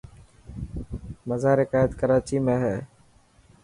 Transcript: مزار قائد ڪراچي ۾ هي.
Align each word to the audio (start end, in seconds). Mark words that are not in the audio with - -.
مزار 1.27 1.59
قائد 1.71 1.91
ڪراچي 1.99 2.37
۾ 2.45 2.55
هي. 2.63 2.77